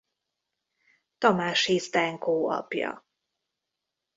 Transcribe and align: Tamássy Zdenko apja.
Tamássy 1.17 1.77
Zdenko 1.77 2.45
apja. 2.49 3.05